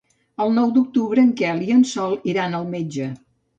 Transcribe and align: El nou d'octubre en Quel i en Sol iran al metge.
El 0.45 0.55
nou 0.59 0.71
d'octubre 0.77 1.23
en 1.25 1.29
Quel 1.43 1.63
i 1.67 1.71
en 1.77 1.85
Sol 1.93 2.19
iran 2.35 2.59
al 2.63 2.69
metge. 2.75 3.15